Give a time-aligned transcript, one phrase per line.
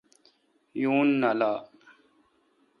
[0.81, 1.59] یون نالان۔